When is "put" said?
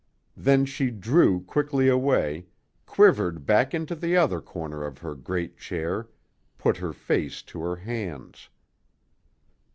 6.57-6.77